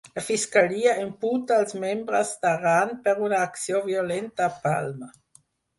[0.17, 5.17] La fiscalia imputa als membres d'Arran per una acció violenta a Palma